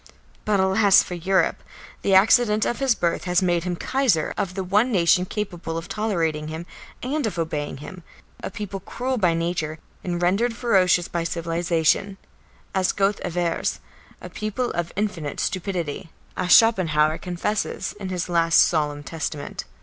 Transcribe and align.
But 0.45 0.59
alas 0.59 1.03
for 1.03 1.13
Europe! 1.13 1.61
the 2.01 2.15
accident 2.15 2.65
of 2.65 2.79
his 2.79 2.95
birth 2.95 3.25
has 3.25 3.43
made 3.43 3.65
him 3.65 3.75
Kaiser 3.75 4.33
of 4.35 4.55
the 4.55 4.63
one 4.63 4.91
nation 4.91 5.27
capable 5.27 5.77
of 5.77 5.87
tolerating 5.87 6.47
him 6.47 6.65
and 7.03 7.27
of 7.27 7.37
obeying 7.37 7.77
him 7.85 8.01
a 8.41 8.49
people 8.49 8.79
cruel 8.79 9.19
by 9.19 9.35
nature 9.35 9.77
and 10.03 10.19
rendered 10.19 10.55
ferocious 10.55 11.07
by 11.07 11.23
civilisation, 11.23 12.17
as 12.73 12.93
Goethe 12.93 13.21
avers; 13.23 13.79
a 14.21 14.29
people 14.31 14.71
of 14.71 14.91
infinite 14.95 15.39
stupidity, 15.39 16.09
as 16.35 16.51
Schopenhauer 16.51 17.19
confesses 17.19 17.93
in 17.99 18.09
his 18.09 18.27
last 18.27 18.59
solemn 18.59 19.03
testament. 19.03 19.65